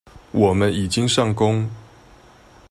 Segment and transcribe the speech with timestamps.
[0.31, 1.69] 我們已經上工